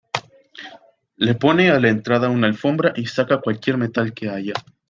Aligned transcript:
le 1.17 1.35
pone 1.35 1.69
a 1.69 1.79
la 1.79 1.89
entrada 1.89 2.29
una 2.31 2.47
alfombra 2.47 2.91
y 2.95 3.05
saca 3.05 3.39
cualquier 3.39 3.77
metal 3.77 4.15
que 4.15 4.29
haya. 4.29 4.53